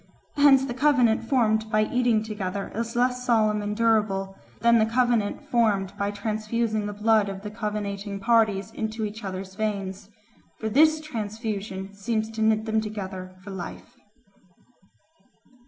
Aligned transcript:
Hence 0.35 0.65
the 0.65 0.73
covenant 0.73 1.29
formed 1.29 1.69
by 1.69 1.83
eating 1.85 2.23
together 2.23 2.71
is 2.73 2.95
less 2.95 3.23
solemn 3.23 3.61
and 3.61 3.77
durable 3.77 4.35
than 4.61 4.79
the 4.79 4.85
covenant 4.87 5.43
formed 5.47 5.93
by 5.95 6.09
transfusing 6.09 6.87
the 6.87 6.93
blood 6.93 7.29
of 7.29 7.43
the 7.43 7.51
covenanting 7.51 8.19
parties 8.19 8.71
into 8.71 9.05
each 9.05 9.23
other's 9.23 9.53
veins, 9.53 10.09
for 10.57 10.69
this 10.69 11.01
transfusion 11.01 11.93
seems 11.93 12.31
to 12.31 12.41
knit 12.41 12.65
them 12.65 12.81
together 12.81 13.35
for 13.43 13.51
life. 13.51 13.95